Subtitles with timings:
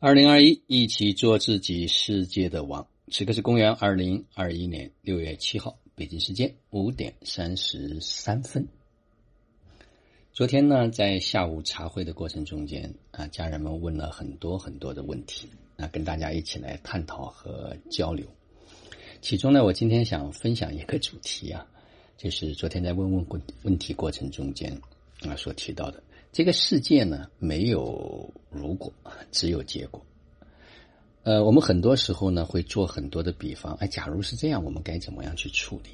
[0.00, 2.86] 二零二一，一起做自己世界的王。
[3.10, 8.64] 此刻是公元二零二一年六月七号，北京时间五点三十三分。
[10.32, 18.24] 昨天呢，在下午茶会的过程中间啊，家人们问了很多很多的问题，啊，跟大家一起来探讨和交流。
[19.20, 21.66] 其中呢，我今天想分享一个主题啊，
[22.16, 24.80] 就是昨天在问问问问题过程中间
[25.22, 26.00] 啊所提到的。
[26.32, 28.92] 这个世界呢，没有如果，
[29.32, 30.04] 只有结果。
[31.24, 33.74] 呃，我们很多时候呢，会做很多的比方。
[33.74, 35.90] 哎，假如是这样，我们该怎么样去处理？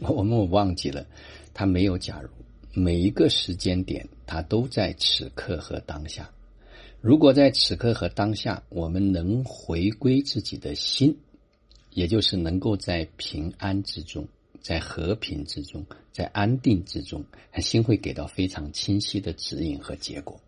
[0.06, 1.06] 我们忘记了，
[1.54, 2.28] 它没有假如。
[2.72, 6.30] 每一个时间点，它都在此刻和当下。
[7.00, 11.16] 如果在此刻和当下，我们能回归自己的心，
[11.90, 14.28] 也就是能够在平安之中。
[14.60, 17.24] 在和平之中，在安定之中，
[17.58, 20.40] 心会给到非常清晰的指引和结果。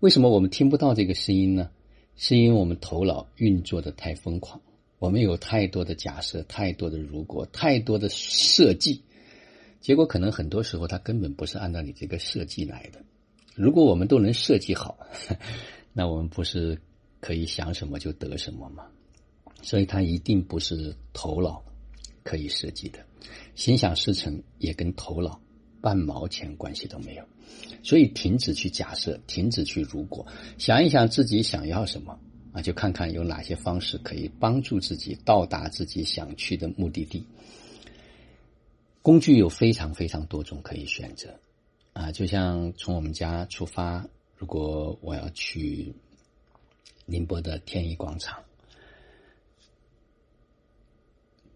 [0.00, 1.70] 为什么我们听不到这个声音呢？
[2.16, 4.60] 是因为我们头脑运作的太疯狂，
[4.98, 9.02] 我们有太多的假设，太多的如果，太多的设计，
[9.80, 13.00] 结果可能很多时候它根本不是按照你这个设计来的。
[13.54, 14.98] 如果我们都能设计好，
[15.92, 16.80] 那我们不是
[17.20, 18.86] 可以想什么就得什么吗？
[19.62, 21.64] 所以它一定不是头脑
[22.28, 22.98] 可以设计的。
[23.54, 25.40] 心想事成也跟头脑
[25.80, 27.24] 半毛钱关系都没有，
[27.82, 30.26] 所以停止去假设，停止去如果，
[30.58, 32.18] 想一想自己想要什么
[32.52, 37.24] 啊，就看看有哪些方式可以帮助自己到达自己想去的目的地。
[39.02, 41.34] 工具有非常非常多种可以选择
[41.94, 44.06] 啊，就像从我们家出发，
[44.36, 45.94] 如果我要去
[47.06, 48.38] 宁波的天一广场。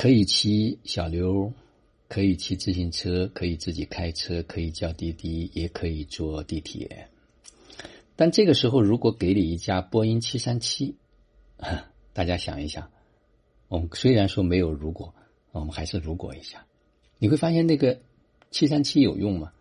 [0.00, 1.52] 可以骑小刘，
[2.08, 7.10] 可以骑自行车，可以自己开车，可以叫滴滴，也可以坐地铁。
[8.16, 10.96] 但这个时候，如果给你一架波音七三七，
[12.14, 12.90] 大家想一想，
[13.68, 15.14] 我们虽然说没有如果，
[15.52, 16.64] 我们还是如果一下，
[17.18, 18.00] 你会发现那个
[18.50, 19.52] 七三七有用吗？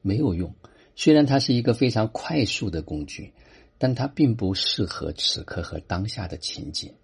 [0.00, 0.54] 没有用。
[0.94, 3.32] 虽然它是一个非常快速的工具，
[3.78, 6.94] 但它并不适合此刻和当下的情景，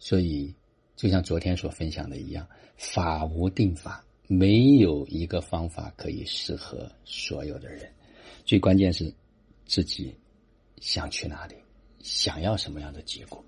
[0.00, 0.56] 所以。
[0.96, 2.46] 就像昨天所分享的一样，
[2.76, 7.90] 法无定法，没有一个方法可以适合所有的人。
[8.44, 9.12] 最关键是
[9.66, 10.14] 自己
[10.80, 11.54] 想去哪里，
[12.00, 13.44] 想要什么样的结果。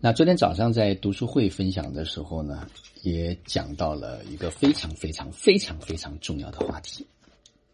[0.00, 2.68] 那昨天早上在读书会分享的时候呢，
[3.02, 7.04] 也讲到了一个非常非常非常非常重要的话题，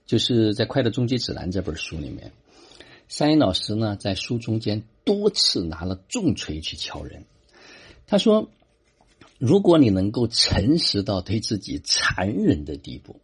[0.07, 2.33] 就是在《快乐终极指南》这本书里面，
[3.09, 7.23] 山鹰老师呢在书中间多次拿了重锤去敲人。
[8.06, 8.50] 他说
[9.38, 13.20] ：“如果你能够诚实到对自己残忍的地步，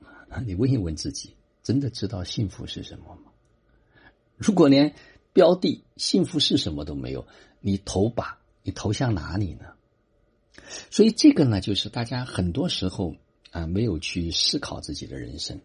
[0.46, 3.30] 你问一问自己，真的知道幸福是什么吗？
[4.36, 4.94] 如果连
[5.32, 7.26] 标的幸福是什么都没有，
[7.60, 9.66] 你投把你投向哪里呢？
[10.90, 13.14] 所以这个呢，就是大家很多时候
[13.50, 15.60] 啊，没有去思考自己的人生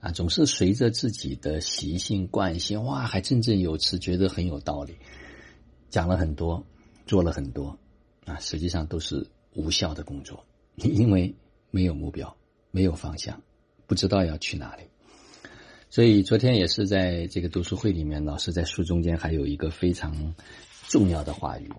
[0.00, 4.96] 啊，总是随着自己的习性惯性，哇，还振振有词，觉得很有道理，
[5.90, 6.64] 讲了很多，
[7.06, 7.78] 做了很多。”
[8.24, 10.44] 啊，实际上都是无效的工作，
[10.76, 11.34] 因为
[11.70, 12.36] 没有目标，
[12.70, 13.42] 没有方向，
[13.86, 14.84] 不知道要去哪里。
[15.90, 20.34] 所以昨天也是在这个读书会里面，老师在书中间还有一个非常
[20.88, 21.70] 重要的话语，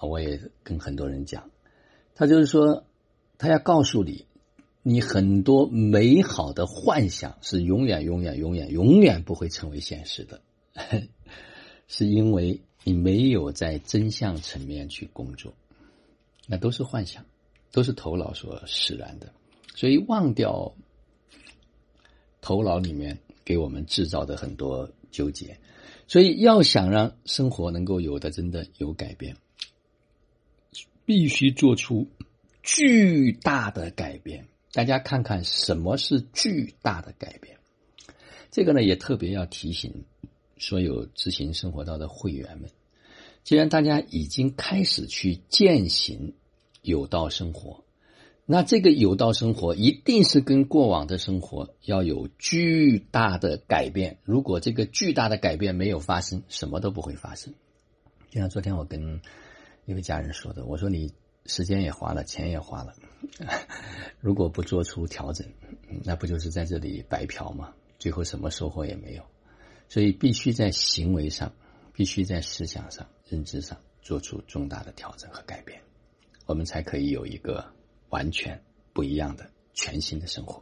[0.00, 1.50] 我也跟很多人讲，
[2.14, 2.84] 他就是说，
[3.38, 4.26] 他要告诉你，
[4.82, 10.40] 你很多美好的幻想是永远、永远、永远、永远不会成为现实的，
[11.86, 15.52] 是因为你没有在真相层面去工作。
[16.52, 17.24] 那都是幻想，
[17.70, 19.32] 都是头脑所使然的，
[19.76, 20.74] 所以忘掉
[22.40, 25.56] 头脑里面给我们制造的很多纠结。
[26.08, 29.36] 所以要想让生活能够有的真的有改变，
[31.04, 32.08] 必须做出
[32.64, 34.48] 巨大的改变。
[34.72, 37.56] 大家看看什么是巨大的改变？
[38.50, 40.04] 这个呢，也特别要提醒
[40.58, 42.68] 所有执行生活道的会员们。
[43.44, 46.34] 既然大家已经开始去践行。
[46.82, 47.84] 有道生活，
[48.46, 54.18] 那这个有道生活一定是跟过往的生活要有巨大的改变。
[54.24, 57.54] 如果这个巨大的改变没有发生，什么都不会发生。
[58.30, 59.20] 就像昨天我跟
[59.86, 61.12] 一位家人说的，我说你
[61.46, 62.94] 时间也花了，钱也花了，
[64.20, 65.46] 如果不做出调整，
[66.04, 67.74] 那不就是在这里白嫖吗？
[67.98, 69.22] 最后什么收获也没有。
[69.88, 71.52] 所以必须在行为上，
[71.92, 75.80] 必须在思想上、认知上做出重大的调整和改变。
[76.50, 77.64] 我们才可以有一个
[78.08, 78.60] 完全
[78.92, 80.60] 不一样的全新的生活。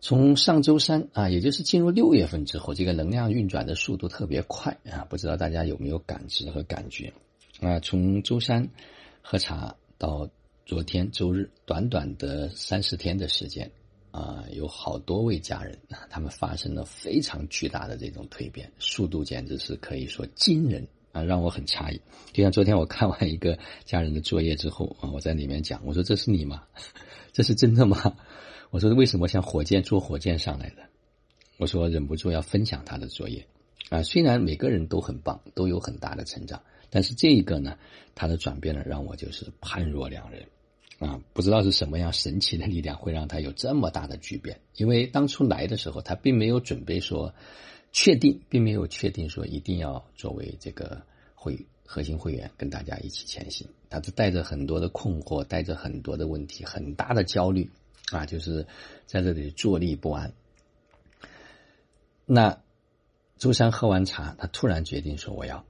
[0.00, 7.12] 从上周三啊，也就是进入六月份之后，这个能量运转的速度特别快啊，不知道大家有没有感知和感觉
[7.60, 7.78] 啊？
[7.80, 8.66] 从周三
[9.20, 10.26] 喝茶到
[10.64, 13.70] 昨天周日，短短的三四天的时间
[14.12, 15.78] 啊，有好多位家人，
[16.08, 22.00] 他们发生了非常巨大的这种蜕变，速度简直是可以说惊人啊，让我很诧异。
[22.32, 26.64] 就像昨天我看完一个家人的作业之后啊，我在里面讲，我说这是你吗？
[27.32, 28.16] 这是真的吗？
[28.70, 30.82] 我说为什么像火箭坐火箭上来的？
[31.56, 33.46] 我说忍不住要分享他的作业
[33.88, 34.02] 啊！
[34.02, 37.78] 虽然每个人都很棒，都有很大的成长，但是这一个呢，
[38.16, 40.44] 他的转变呢，让我就是判若两人
[40.98, 41.20] 啊！
[41.32, 44.60] 不知道是什么样神奇的力量会让他有这么大的巨变？
[44.74, 47.32] 因为当初来的时候，他并没有准备说
[47.94, 51.00] 确定，并没有确定说一定要作为这个
[51.34, 57.70] 会核心会员跟大家一起前行，他是带着很多的困惑，带着很多的问题，很大的焦虑。
[58.12, 58.66] 啊，就是
[59.06, 60.34] 在这里坐立不安。
[62.26, 62.60] 那
[63.38, 65.64] 周三喝完茶，他突然决定说：“我要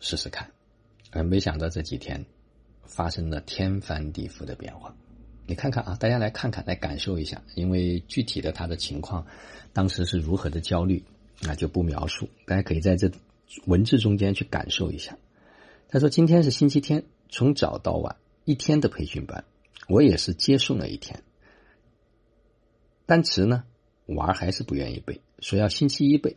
[0.00, 0.50] 试试看。”
[1.12, 2.24] 而，没想到这几天
[2.84, 4.96] 发生了天翻地覆的变化。
[5.46, 7.42] 你看看啊，大家来看看，来感受一下。
[7.54, 9.26] 因为具体的他的情况，
[9.74, 11.04] 当时是如何的焦虑，
[11.40, 12.28] 那就不描述。
[12.46, 13.10] 大家可以在这
[13.66, 15.16] 文字中间去感受一下。
[15.88, 19.44] 他说：“今天是星期天，从早到晚一天的培训班，
[19.88, 21.22] 我也是接送了一天。”
[23.06, 23.64] 单词呢，
[24.06, 26.36] 娃还是不愿意背，说要星期一背。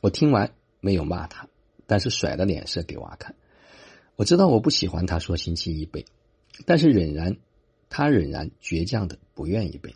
[0.00, 1.48] 我听完没有骂他，
[1.86, 3.34] 但是甩了脸色给娃看。
[4.14, 6.04] 我知道我不喜欢他说星期一背，
[6.66, 7.36] 但是仍然，
[7.88, 9.92] 他仍然倔强的不愿意背。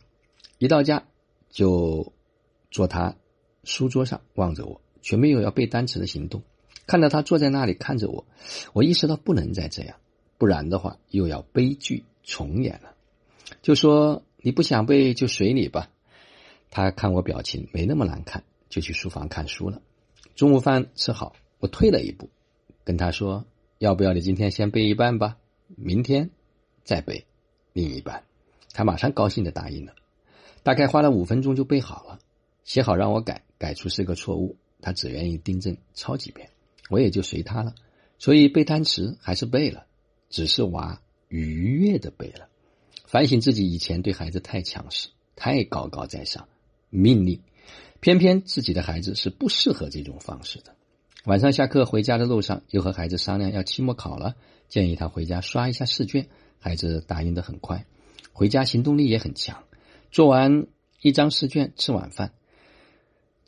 [0.58, 1.06] 一到家
[1.50, 2.12] 就
[2.72, 3.14] 做他
[3.64, 6.42] 书桌上望着我，却没有要背单词的行动。
[6.86, 8.26] 看到他坐在那里看着我，
[8.72, 9.96] 我意识到不能再这样，
[10.38, 12.94] 不然的话又要悲剧重演了。
[13.62, 15.90] 就说你不想背就随你吧。
[16.70, 19.80] 他看我表情没那么难看，就去书房看书了。
[20.34, 22.28] 中午饭吃好，我退了一步，
[22.84, 23.44] 跟他说
[23.78, 25.36] ：“要不要你今天先背一半吧，
[25.76, 26.30] 明天
[26.84, 27.26] 再背
[27.72, 28.24] 另一半。”
[28.72, 29.94] 他马上高兴的答应了。
[30.62, 32.18] 大概花了五分钟就背好了，
[32.68, 36.50] 写好让我改，改出是个错误，他只愿意订正抄几遍，
[36.90, 37.74] 我也就随他了。
[38.18, 39.86] 所以背单词还是背了，
[40.28, 42.46] 只是娃愉悦的背了。
[43.06, 46.46] 反省自己以前对孩子太强势，太高高在上。
[46.90, 47.40] 命令，
[48.00, 50.74] 偏偏自己的孩子是不适合这种方式的。
[51.24, 54.36] 晚上下课回家的路上，又和孩子商量要期末考了，
[54.68, 56.28] 建议他回家刷一下试卷。
[56.58, 57.86] 孩子答应的很快，
[58.34, 59.64] 回家行动力也很强。
[60.10, 60.66] 做完
[61.00, 62.34] 一张试卷，吃晚饭，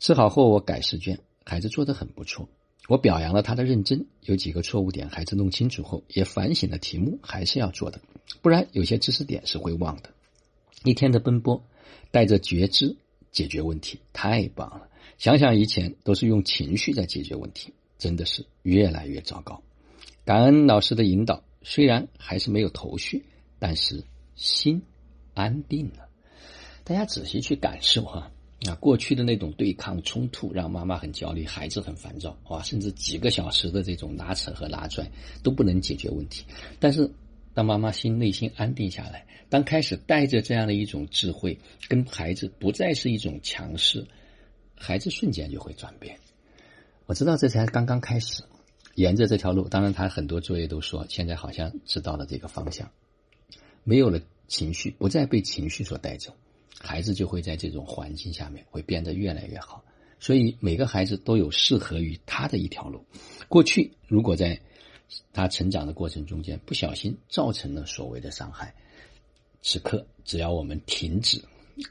[0.01, 2.49] 吃好后我改试卷，孩子做的很不错。
[2.89, 8.01] 我表扬了他的认真，有几个错误点，孩子弄清楚后也反省了题目，还是要做的，
[8.41, 10.09] 不然有些知识点是会忘的。
[10.83, 11.63] 一天的奔波，
[12.09, 12.97] 带着觉知。
[13.31, 14.89] 解决问题太棒了！
[15.17, 19.63] 想想以前都是用情绪在解决问题，真的是越来越糟糕。
[20.25, 23.23] 感恩老师的引导，虽然还是没有头绪，
[23.57, 24.03] 但是
[24.35, 24.81] 心
[25.33, 26.09] 安定了。
[26.83, 28.29] 大家仔细去感受哈，
[28.79, 35.09] 过去的那种对抗冲突让妈妈很焦虑，孩子很烦躁，啊，甚至几个小时的这种拉扯和拉拽
[35.43, 36.45] 都不能解决问题。
[36.79, 37.11] 但是
[37.53, 39.25] 当妈妈心内心安定下来。
[39.49, 41.59] 当开始带着这样的一种智慧，
[41.89, 44.07] 跟孩子不再是一种强势，
[44.77, 46.17] 孩子瞬间就会转变。
[47.05, 48.43] 我知道这才刚刚开始，
[48.95, 52.89] 沿着这条路，当然他很多作业都说，现在好像知道了这个方向，
[53.83, 56.33] 没有了情绪，不再被情绪所带走，
[56.81, 59.83] 孩子就会在这种环境下面会变得越来越好。
[60.19, 63.05] 所以每个孩子都有适合于他的一条路。
[63.47, 64.59] 过去如果在
[65.33, 68.73] 他成长的过程中间不小心造成了所谓的伤害。
[69.61, 71.39] 此刻，只要我们停止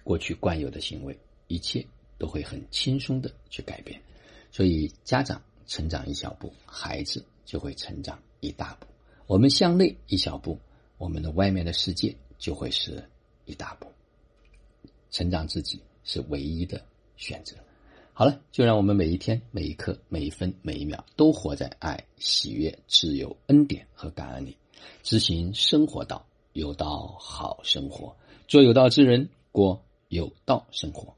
[0.03, 1.17] 过去惯有的行为，
[1.47, 1.87] 一切
[2.19, 4.01] 都会很轻松的去改变。
[4.51, 8.87] 所以，家长成长一小步，孩子就会成长一大步。
[9.27, 10.59] 我们向内一小步，
[10.99, 13.09] 我们的外面的世界就会是
[13.45, 13.87] 一大步。
[15.21, 16.83] 成长自己是唯一的
[17.19, 17.55] 选择。
[18.15, 24.57] 好了，就让我们每一天、每一刻、每一分、每一秒都活在爱、喜悦、自由、恩典和感恩里，
[25.03, 26.25] 执行生活道。
[26.55, 28.17] 有道好生活，
[28.49, 31.15] 做有道之人，过有道生活。